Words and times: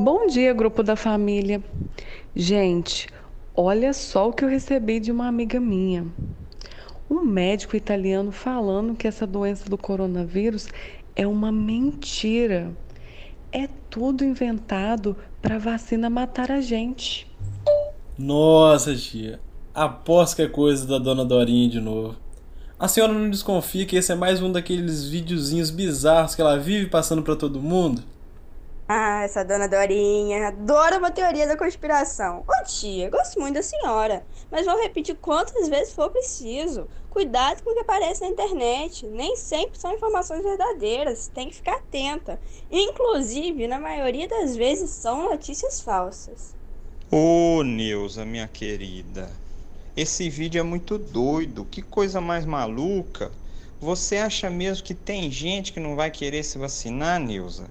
Bom 0.00 0.28
dia, 0.28 0.54
grupo 0.54 0.84
da 0.84 0.94
família. 0.94 1.60
Gente, 2.32 3.08
olha 3.52 3.92
só 3.92 4.28
o 4.28 4.32
que 4.32 4.44
eu 4.44 4.48
recebi 4.48 5.00
de 5.00 5.10
uma 5.10 5.26
amiga 5.26 5.58
minha. 5.58 6.06
Um 7.10 7.24
médico 7.24 7.74
italiano 7.74 8.30
falando 8.30 8.94
que 8.94 9.08
essa 9.08 9.26
doença 9.26 9.68
do 9.68 9.76
coronavírus 9.76 10.68
é 11.16 11.26
uma 11.26 11.50
mentira. 11.50 12.70
É 13.50 13.68
tudo 13.90 14.22
inventado 14.22 15.16
para 15.42 15.58
vacina 15.58 16.08
matar 16.08 16.52
a 16.52 16.60
gente. 16.60 17.28
Nossa, 18.16 18.94
tia. 18.94 19.40
Aposto 19.74 20.36
que 20.36 20.42
é 20.42 20.48
coisa 20.48 20.86
da 20.86 20.98
dona 21.00 21.24
Dorinha 21.24 21.68
de 21.68 21.80
novo. 21.80 22.14
A 22.78 22.86
senhora 22.86 23.12
não 23.12 23.28
desconfia 23.28 23.84
que 23.84 23.96
esse 23.96 24.12
é 24.12 24.14
mais 24.14 24.40
um 24.40 24.52
daqueles 24.52 25.08
videozinhos 25.08 25.70
bizarros 25.70 26.36
que 26.36 26.40
ela 26.40 26.56
vive 26.56 26.86
passando 26.86 27.24
para 27.24 27.34
todo 27.34 27.60
mundo? 27.60 28.04
Ah, 28.90 29.22
essa 29.22 29.44
dona 29.44 29.68
Dorinha 29.68 30.48
adora 30.48 30.96
uma 30.98 31.10
teoria 31.10 31.46
da 31.46 31.58
conspiração. 31.58 32.42
Ô 32.48 32.64
tia, 32.64 33.10
gosto 33.10 33.38
muito 33.38 33.56
da 33.56 33.62
senhora, 33.62 34.26
mas 34.50 34.64
vou 34.64 34.80
repetir 34.80 35.14
quantas 35.16 35.68
vezes 35.68 35.92
for 35.92 36.10
preciso. 36.10 36.88
Cuidado 37.10 37.62
com 37.62 37.70
o 37.70 37.74
que 37.74 37.80
aparece 37.80 38.22
na 38.22 38.28
internet. 38.28 39.06
Nem 39.06 39.36
sempre 39.36 39.78
são 39.78 39.92
informações 39.92 40.42
verdadeiras, 40.42 41.28
tem 41.28 41.48
que 41.50 41.56
ficar 41.56 41.76
atenta. 41.76 42.40
Inclusive, 42.70 43.68
na 43.68 43.78
maioria 43.78 44.26
das 44.26 44.56
vezes, 44.56 44.90
são 44.90 45.28
notícias 45.30 45.80
falsas. 45.82 46.56
Ô, 47.10 47.62
Neuza, 47.62 48.24
minha 48.24 48.48
querida. 48.48 49.30
Esse 49.94 50.30
vídeo 50.30 50.60
é 50.60 50.62
muito 50.62 50.96
doido, 50.98 51.66
que 51.66 51.82
coisa 51.82 52.20
mais 52.22 52.46
maluca. 52.46 53.36
Você 53.80 54.16
acha 54.16 54.48
mesmo 54.48 54.84
que 54.84 54.94
tem 54.94 55.30
gente 55.30 55.72
que 55.74 55.80
não 55.80 55.94
vai 55.94 56.10
querer 56.10 56.42
se 56.42 56.56
vacinar, 56.56 57.20
Neuza? 57.20 57.70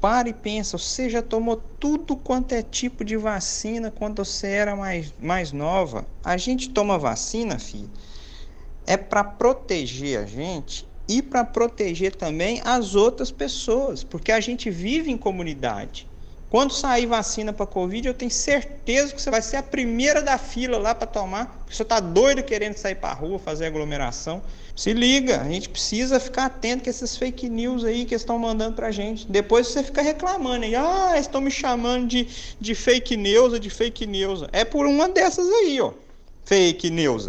Para 0.00 0.30
e 0.30 0.32
pensa, 0.32 0.78
você 0.78 1.10
já 1.10 1.20
tomou 1.20 1.56
tudo 1.56 2.16
quanto 2.16 2.52
é 2.52 2.62
tipo 2.62 3.04
de 3.04 3.16
vacina 3.18 3.90
quando 3.90 4.24
você 4.24 4.46
era 4.46 4.74
mais, 4.74 5.12
mais 5.20 5.52
nova. 5.52 6.06
A 6.24 6.38
gente 6.38 6.70
toma 6.70 6.98
vacina, 6.98 7.58
filho, 7.58 7.90
é 8.86 8.96
para 8.96 9.22
proteger 9.22 10.18
a 10.18 10.24
gente 10.24 10.88
e 11.06 11.20
para 11.20 11.44
proteger 11.44 12.16
também 12.16 12.62
as 12.64 12.94
outras 12.94 13.30
pessoas, 13.30 14.02
porque 14.02 14.32
a 14.32 14.40
gente 14.40 14.70
vive 14.70 15.10
em 15.10 15.18
comunidade. 15.18 16.09
Quando 16.50 16.72
sair 16.72 17.06
vacina 17.06 17.52
para 17.52 17.64
Covid, 17.64 18.08
eu 18.08 18.12
tenho 18.12 18.30
certeza 18.30 19.14
que 19.14 19.22
você 19.22 19.30
vai 19.30 19.40
ser 19.40 19.56
a 19.56 19.62
primeira 19.62 20.20
da 20.20 20.36
fila 20.36 20.78
lá 20.78 20.92
para 20.92 21.06
tomar. 21.06 21.46
Porque 21.60 21.76
você 21.76 21.84
está 21.84 22.00
doido 22.00 22.42
querendo 22.42 22.74
sair 22.74 22.96
para 22.96 23.10
a 23.10 23.14
rua, 23.14 23.38
fazer 23.38 23.66
aglomeração. 23.66 24.42
Se 24.74 24.92
liga, 24.92 25.40
a 25.40 25.44
gente 25.44 25.68
precisa 25.68 26.18
ficar 26.18 26.46
atento 26.46 26.82
com 26.82 26.90
essas 26.90 27.16
fake 27.16 27.48
news 27.48 27.84
aí 27.84 28.04
que 28.04 28.16
estão 28.16 28.36
mandando 28.36 28.74
para 28.74 28.90
gente. 28.90 29.30
Depois 29.30 29.68
você 29.68 29.84
fica 29.84 30.02
reclamando 30.02 30.64
aí, 30.64 30.74
ah, 30.74 31.14
estão 31.16 31.40
me 31.40 31.52
chamando 31.52 32.08
de, 32.08 32.26
de 32.60 32.74
fake 32.74 33.16
news, 33.16 33.60
de 33.60 33.70
fake 33.70 34.04
news. 34.04 34.44
É 34.50 34.64
por 34.64 34.86
uma 34.86 35.08
dessas 35.08 35.48
aí, 35.48 35.80
ó. 35.80 35.92
Fake 36.44 36.90
news. 36.90 37.28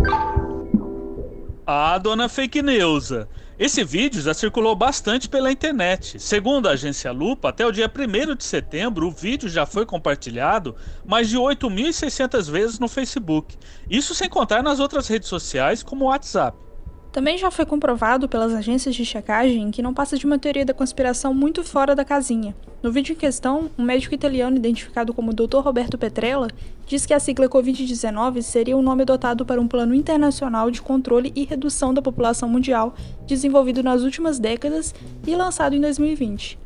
Ah, 1.74 1.98
dona 1.98 2.28
fake 2.28 2.62
news. 2.62 3.12
Esse 3.58 3.82
vídeo 3.82 4.22
já 4.22 4.34
circulou 4.34 4.76
bastante 4.76 5.30
pela 5.30 5.50
internet. 5.50 6.20
Segundo 6.20 6.68
a 6.68 6.72
agência 6.72 7.14
Lupa, 7.14 7.48
até 7.48 7.66
o 7.66 7.72
dia 7.72 7.90
1 7.90 8.36
de 8.36 8.44
setembro, 8.44 9.08
o 9.08 9.12
vídeo 9.12 9.48
já 9.48 9.66
foi 9.66 9.86
compartilhado 9.86 10.76
mais 11.06 11.30
de 11.30 11.38
8.600 11.38 12.52
vezes 12.52 12.78
no 12.78 12.90
Facebook. 12.90 13.58
Isso 13.90 14.14
sem 14.14 14.28
contar 14.28 14.62
nas 14.62 14.82
outras 14.82 15.08
redes 15.08 15.30
sociais, 15.30 15.82
como 15.82 16.04
o 16.04 16.08
WhatsApp. 16.10 16.58
Também 17.12 17.38
já 17.38 17.52
foi 17.52 17.66
comprovado 17.66 18.30
pelas 18.30 18.54
agências 18.54 18.96
de 18.96 19.04
checagem 19.04 19.70
que 19.70 19.82
não 19.82 19.94
passa 19.94 20.18
de 20.18 20.26
uma 20.26 20.40
teoria 20.40 20.64
da 20.64 20.74
conspiração 20.74 21.34
muito 21.34 21.62
fora 21.62 21.94
da 21.94 22.06
casinha. 22.06 22.56
No 22.82 22.90
vídeo 22.90 23.12
em 23.12 23.18
questão, 23.18 23.70
um 23.78 23.84
médico 23.84 24.16
italiano 24.16 24.56
identificado 24.56 25.14
como 25.14 25.34
Dr. 25.34 25.58
Roberto 25.58 25.98
Petrella 25.98 26.48
diz 26.88 27.06
que 27.06 27.14
a 27.14 27.20
sigla 27.20 27.50
Covid-19 27.50 28.42
seria 28.42 28.78
um 28.78 28.82
nome 28.82 29.02
adotado 29.02 29.46
para 29.46 29.60
um 29.60 29.68
plano 29.68 29.94
internacional 29.94 30.72
de 30.72 30.82
controle 30.82 31.34
e 31.36 31.44
redução 31.44 31.94
da 31.94 32.02
população 32.02 32.48
mundial, 32.48 32.96
desenvolvido 33.28 33.84
nas 33.84 34.04
últimas 34.04 34.40
décadas 34.40 34.96
e 35.28 35.36
lançado 35.36 35.76
em 35.76 35.82
2020 35.82 36.58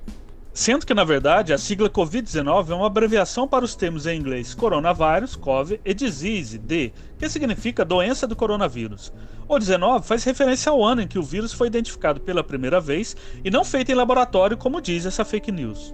sendo 0.55 0.85
que 0.85 0.93
na 0.93 1.03
verdade 1.03 1.51
a 1.51 1.57
sigla 1.57 1.89
COVID-19 1.89 2.69
é 2.69 2.73
uma 2.73 2.87
abreviação 2.87 3.45
para 3.45 3.65
os 3.65 3.75
termos 3.75 4.07
em 4.07 4.17
inglês 4.17 4.53
coronavírus, 4.53 5.35
COV, 5.35 5.81
e 5.83 5.93
disease, 5.93 6.57
D, 6.57 6.93
que 7.19 7.27
significa 7.27 7.83
doença 7.83 8.25
do 8.25 8.37
coronavírus. 8.37 9.11
O 9.49 9.59
19 9.59 10.07
faz 10.07 10.23
referência 10.23 10.71
ao 10.71 10.81
ano 10.81 11.01
em 11.01 11.07
que 11.07 11.19
o 11.19 11.23
vírus 11.23 11.51
foi 11.51 11.67
identificado 11.67 12.21
pela 12.21 12.41
primeira 12.41 12.79
vez 12.79 13.17
e 13.43 13.51
não 13.51 13.65
feito 13.65 13.91
em 13.91 13.95
laboratório, 13.95 14.55
como 14.55 14.79
diz 14.79 15.05
essa 15.05 15.25
fake 15.25 15.51
news. 15.51 15.93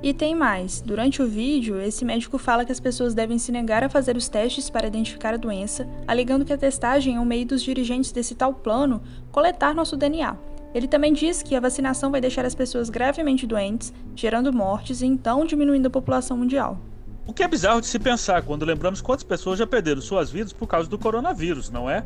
E 0.00 0.14
tem 0.14 0.32
mais. 0.32 0.80
Durante 0.80 1.20
o 1.20 1.26
vídeo, 1.26 1.80
esse 1.80 2.04
médico 2.04 2.38
fala 2.38 2.64
que 2.64 2.70
as 2.70 2.78
pessoas 2.78 3.14
devem 3.14 3.36
se 3.36 3.50
negar 3.50 3.82
a 3.82 3.88
fazer 3.88 4.16
os 4.16 4.28
testes 4.28 4.70
para 4.70 4.86
identificar 4.86 5.34
a 5.34 5.36
doença, 5.36 5.88
alegando 6.06 6.44
que 6.44 6.52
a 6.52 6.58
testagem 6.58 7.16
é 7.16 7.20
um 7.20 7.24
meio 7.24 7.44
dos 7.44 7.64
dirigentes 7.64 8.12
desse 8.12 8.36
tal 8.36 8.54
plano 8.54 9.02
coletar 9.32 9.74
nosso 9.74 9.96
DNA. 9.96 10.36
Ele 10.74 10.86
também 10.86 11.12
diz 11.12 11.42
que 11.42 11.54
a 11.54 11.60
vacinação 11.60 12.10
vai 12.10 12.20
deixar 12.20 12.44
as 12.44 12.54
pessoas 12.54 12.90
gravemente 12.90 13.46
doentes, 13.46 13.92
gerando 14.14 14.52
mortes 14.52 15.00
e 15.00 15.06
então 15.06 15.44
diminuindo 15.44 15.86
a 15.86 15.90
população 15.90 16.36
mundial. 16.36 16.78
O 17.26 17.32
que 17.32 17.42
é 17.42 17.48
bizarro 17.48 17.80
de 17.80 17.86
se 17.86 17.98
pensar 17.98 18.42
quando 18.42 18.64
lembramos 18.64 19.02
quantas 19.02 19.22
pessoas 19.24 19.58
já 19.58 19.66
perderam 19.66 20.00
suas 20.00 20.30
vidas 20.30 20.52
por 20.52 20.66
causa 20.66 20.88
do 20.88 20.98
coronavírus, 20.98 21.70
não 21.70 21.88
é? 21.88 22.04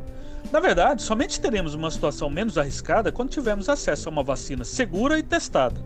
Na 0.51 0.59
verdade, 0.59 1.03
somente 1.03 1.41
teremos 1.41 1.75
uma 1.75 1.91
situação 1.91 2.29
menos 2.29 2.59
arriscada 2.59 3.13
quando 3.13 3.31
tivermos 3.31 3.69
acesso 3.69 4.09
a 4.09 4.13
uma 4.13 4.25
vacina 4.25 4.65
segura 4.65 5.19
e 5.19 5.23
testada. 5.23 5.81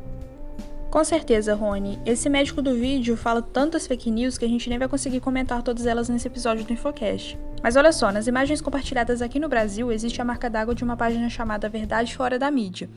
Com 0.91 1.05
certeza, 1.05 1.55
Rony. 1.55 1.99
Esse 2.07 2.29
médico 2.29 2.63
do 2.63 2.75
vídeo 2.75 3.17
fala 3.17 3.43
tantas 3.43 3.87
fake 3.87 4.11
news 4.11 4.39
que 4.39 4.45
a 4.45 4.49
gente 4.49 4.69
nem 4.69 4.79
vai 4.79 4.89
conseguir 4.89 5.21
comentar 5.21 5.63
todas 5.63 5.87
elas 5.87 6.09
nesse 6.09 6.29
episódio 6.29 6.65
do 6.65 6.73
Infocast. 6.73 7.39
Mas 7.63 7.77
olha 7.77 7.93
só, 7.93 8.13
nas 8.13 8.27
imagens 8.27 8.61
compartilhadas 8.61 9.21
aqui 9.21 9.41
no 9.41 9.49
Brasil 9.49 9.91
existe 9.91 10.23
a 10.23 10.25
marca 10.25 10.49
d'água 10.49 10.75
de 10.75 10.85
uma 10.85 10.97
página 10.97 11.29
chamada 11.29 11.69
Verdade 11.69 12.17
Fora 12.17 12.39
da 12.39 12.51
Mídia. 12.51 12.89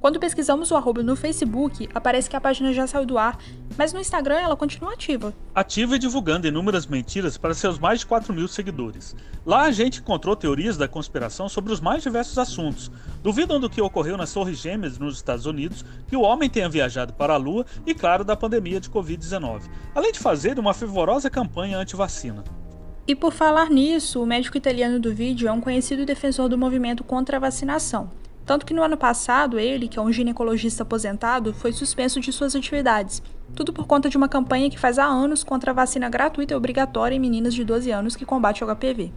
Quando 0.00 0.20
pesquisamos 0.20 0.70
o 0.70 0.76
arroba 0.76 1.02
no 1.02 1.16
Facebook, 1.16 1.88
aparece 1.92 2.30
que 2.30 2.36
a 2.36 2.40
página 2.40 2.72
já 2.72 2.86
saiu 2.86 3.04
do 3.04 3.18
ar, 3.18 3.36
mas 3.76 3.92
no 3.92 3.98
Instagram 3.98 4.36
ela 4.36 4.56
continua 4.56 4.92
ativa. 4.92 5.34
Ativa 5.52 5.96
e 5.96 5.98
divulgando 5.98 6.46
inúmeras 6.46 6.86
mentiras 6.86 7.36
para 7.36 7.52
seus 7.52 7.80
mais 7.80 8.00
de 8.00 8.06
4 8.06 8.32
mil 8.32 8.46
seguidores. 8.46 9.16
Lá 9.44 9.62
a 9.62 9.72
gente 9.72 9.98
encontrou 9.98 10.36
teorias 10.36 10.76
da 10.76 10.86
conspiração 10.86 11.48
sobre 11.48 11.72
os 11.72 11.80
mais 11.80 12.04
diversos 12.04 12.38
assuntos. 12.38 12.92
Duvidam 13.24 13.58
do 13.58 13.68
que 13.68 13.82
ocorreu 13.82 14.16
nas 14.16 14.32
Torres 14.32 14.58
Gêmeas 14.58 15.00
nos 15.00 15.16
Estados 15.16 15.46
Unidos, 15.46 15.84
que 16.06 16.16
o 16.16 16.22
homem 16.22 16.48
tenha 16.48 16.68
viajado 16.68 17.12
para 17.12 17.34
a 17.34 17.36
Lua 17.36 17.66
e, 17.84 17.92
claro, 17.92 18.24
da 18.24 18.36
pandemia 18.36 18.80
de 18.80 18.88
Covid-19. 18.88 19.62
Além 19.92 20.12
de 20.12 20.20
fazer 20.20 20.60
uma 20.60 20.74
fervorosa 20.74 21.28
campanha 21.28 21.76
anti-vacina. 21.76 22.44
E 23.04 23.16
por 23.16 23.32
falar 23.32 23.68
nisso, 23.68 24.22
o 24.22 24.26
médico 24.26 24.56
italiano 24.56 25.00
do 25.00 25.12
vídeo 25.12 25.48
é 25.48 25.52
um 25.52 25.60
conhecido 25.60 26.06
defensor 26.06 26.48
do 26.48 26.56
movimento 26.56 27.02
contra 27.02 27.38
a 27.38 27.40
vacinação. 27.40 28.10
Tanto 28.48 28.64
que 28.64 28.72
no 28.72 28.82
ano 28.82 28.96
passado, 28.96 29.58
ele, 29.58 29.86
que 29.86 29.98
é 29.98 30.02
um 30.02 30.10
ginecologista 30.10 30.82
aposentado, 30.82 31.52
foi 31.52 31.70
suspenso 31.70 32.18
de 32.18 32.32
suas 32.32 32.56
atividades. 32.56 33.22
Tudo 33.54 33.74
por 33.74 33.86
conta 33.86 34.08
de 34.08 34.16
uma 34.16 34.26
campanha 34.26 34.70
que 34.70 34.78
faz 34.78 34.98
há 34.98 35.04
anos 35.04 35.44
contra 35.44 35.70
a 35.70 35.74
vacina 35.74 36.08
gratuita 36.08 36.54
e 36.54 36.56
obrigatória 36.56 37.14
em 37.14 37.18
meninas 37.18 37.52
de 37.52 37.62
12 37.62 37.90
anos 37.90 38.16
que 38.16 38.24
combate 38.24 38.64
o 38.64 38.66
HPV. 38.66 39.12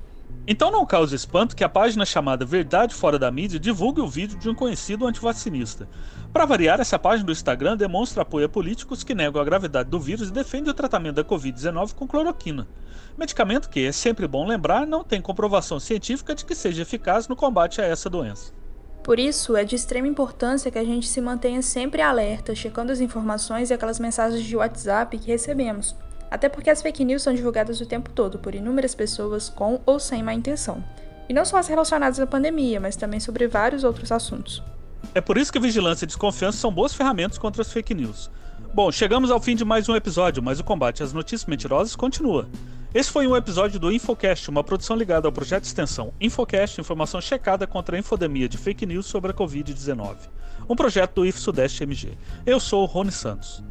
Então 0.45 0.69
não 0.69 0.85
causa 0.85 1.15
espanto 1.15 1.55
que 1.55 1.63
a 1.63 1.69
página 1.69 2.05
chamada 2.05 2.43
Verdade 2.43 2.93
Fora 2.93 3.17
da 3.17 3.31
Mídia 3.31 3.57
divulgue 3.57 4.01
o 4.01 4.07
vídeo 4.07 4.37
de 4.37 4.49
um 4.49 4.53
conhecido 4.53 5.07
antivacinista. 5.07 5.87
Para 6.33 6.45
variar, 6.45 6.81
essa 6.81 6.99
página 6.99 7.27
do 7.27 7.31
Instagram 7.31 7.77
demonstra 7.77 8.23
apoio 8.23 8.47
a 8.47 8.49
políticos 8.49 9.01
que 9.01 9.15
negam 9.15 9.41
a 9.41 9.45
gravidade 9.45 9.89
do 9.89 9.97
vírus 9.97 10.27
e 10.27 10.33
defendem 10.33 10.71
o 10.71 10.75
tratamento 10.75 11.15
da 11.15 11.23
Covid-19 11.23 11.93
com 11.93 12.05
cloroquina. 12.05 12.67
Medicamento 13.17 13.69
que, 13.69 13.85
é 13.85 13.93
sempre 13.93 14.27
bom 14.27 14.45
lembrar, 14.45 14.85
não 14.85 15.05
tem 15.05 15.21
comprovação 15.21 15.79
científica 15.79 16.35
de 16.35 16.43
que 16.43 16.53
seja 16.53 16.81
eficaz 16.81 17.29
no 17.29 17.35
combate 17.37 17.79
a 17.79 17.85
essa 17.85 18.09
doença. 18.09 18.59
Por 19.03 19.19
isso, 19.19 19.55
é 19.55 19.63
de 19.63 19.75
extrema 19.75 20.07
importância 20.07 20.69
que 20.69 20.77
a 20.77 20.83
gente 20.83 21.07
se 21.07 21.19
mantenha 21.19 21.61
sempre 21.61 22.01
alerta, 22.01 22.53
checando 22.53 22.91
as 22.91 23.01
informações 23.01 23.69
e 23.69 23.73
aquelas 23.73 23.99
mensagens 23.99 24.43
de 24.43 24.55
WhatsApp 24.55 25.17
que 25.17 25.31
recebemos, 25.31 25.95
até 26.29 26.47
porque 26.47 26.69
as 26.69 26.81
fake 26.81 27.03
news 27.03 27.23
são 27.23 27.33
divulgadas 27.33 27.81
o 27.81 27.85
tempo 27.85 28.11
todo 28.11 28.37
por 28.37 28.53
inúmeras 28.53 28.93
pessoas 28.93 29.49
com 29.49 29.81
ou 29.85 29.99
sem 29.99 30.21
má 30.21 30.33
intenção. 30.33 30.83
E 31.27 31.33
não 31.33 31.45
só 31.45 31.57
as 31.57 31.67
relacionadas 31.67 32.19
à 32.19 32.27
pandemia, 32.27 32.79
mas 32.79 32.95
também 32.95 33.19
sobre 33.19 33.47
vários 33.47 33.83
outros 33.83 34.11
assuntos. 34.11 34.61
É 35.15 35.21
por 35.21 35.37
isso 35.37 35.51
que 35.51 35.59
vigilância 35.59 36.05
e 36.05 36.07
desconfiança 36.07 36.59
são 36.59 36.71
boas 36.71 36.93
ferramentas 36.93 37.37
contra 37.37 37.63
as 37.63 37.71
fake 37.71 37.93
news. 37.93 38.29
Bom, 38.73 38.91
chegamos 38.91 39.31
ao 39.31 39.41
fim 39.41 39.55
de 39.55 39.65
mais 39.65 39.89
um 39.89 39.95
episódio, 39.95 40.43
mas 40.43 40.59
o 40.59 40.63
combate 40.63 41.01
às 41.03 41.11
notícias 41.11 41.45
mentirosas 41.45 41.95
continua. 41.95 42.47
Esse 42.93 43.09
foi 43.09 43.25
um 43.25 43.37
episódio 43.37 43.79
do 43.79 43.89
Infocast, 43.89 44.49
uma 44.49 44.65
produção 44.65 44.97
ligada 44.97 45.25
ao 45.25 45.31
projeto 45.31 45.61
de 45.61 45.67
extensão 45.67 46.13
Infocast, 46.19 46.81
informação 46.81 47.21
checada 47.21 47.65
contra 47.65 47.95
a 47.95 47.99
infodemia 47.99 48.49
de 48.49 48.57
fake 48.57 48.85
news 48.85 49.05
sobre 49.05 49.31
a 49.31 49.33
Covid-19. 49.33 50.17
Um 50.67 50.75
projeto 50.75 51.15
do 51.15 51.25
IF 51.25 51.39
Sudeste 51.39 51.83
MG. 51.83 52.17
Eu 52.45 52.59
sou 52.59 52.83
o 52.83 52.85
Rony 52.85 53.13
Santos. 53.13 53.63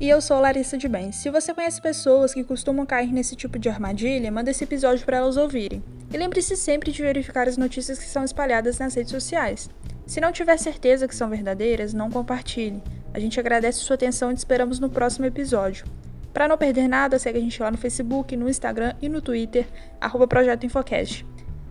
E 0.00 0.08
eu 0.08 0.22
sou 0.22 0.40
Larissa 0.40 0.78
de 0.78 0.88
Bem. 0.88 1.12
Se 1.12 1.28
você 1.28 1.52
conhece 1.52 1.82
pessoas 1.82 2.32
que 2.32 2.42
costumam 2.42 2.86
cair 2.86 3.12
nesse 3.12 3.36
tipo 3.36 3.58
de 3.58 3.68
armadilha, 3.68 4.32
manda 4.32 4.50
esse 4.50 4.64
episódio 4.64 5.04
para 5.04 5.18
elas 5.18 5.36
ouvirem. 5.36 5.84
E 6.10 6.16
lembre-se 6.16 6.56
sempre 6.56 6.90
de 6.90 7.02
verificar 7.02 7.48
as 7.48 7.58
notícias 7.58 7.98
que 7.98 8.06
são 8.06 8.24
espalhadas 8.24 8.78
nas 8.78 8.94
redes 8.94 9.12
sociais. 9.12 9.68
Se 10.06 10.22
não 10.22 10.32
tiver 10.32 10.56
certeza 10.56 11.06
que 11.06 11.14
são 11.14 11.28
verdadeiras, 11.28 11.92
não 11.92 12.10
compartilhe. 12.10 12.82
A 13.12 13.20
gente 13.20 13.38
agradece 13.38 13.80
sua 13.80 13.94
atenção 13.94 14.30
e 14.30 14.34
te 14.34 14.38
esperamos 14.38 14.78
no 14.80 14.88
próximo 14.88 15.26
episódio. 15.26 15.84
Para 16.32 16.48
não 16.48 16.58
perder 16.58 16.88
nada, 16.88 17.18
segue 17.18 17.38
a 17.38 17.40
gente 17.40 17.60
lá 17.62 17.70
no 17.70 17.78
Facebook, 17.78 18.36
no 18.36 18.48
Instagram 18.48 18.94
e 19.00 19.08
no 19.08 19.20
Twitter, 19.20 19.66
arroba 20.00 20.26
Projeto 20.26 20.64
Infocast. 20.64 21.26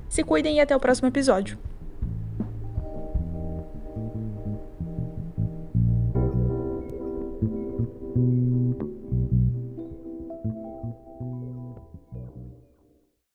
Se 0.09 0.23
cuidem 0.23 0.57
e 0.57 0.59
até 0.59 0.75
o 0.75 0.79
próximo 0.79 1.07
episódio. 1.07 1.57